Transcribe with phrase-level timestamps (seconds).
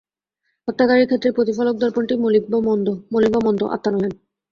[0.67, 2.43] হত্যাকারীর ক্ষেত্রে প্রতিফলক-দর্পণটিই মলিন
[3.33, 4.13] বা মন্দ, আত্মা নহেন।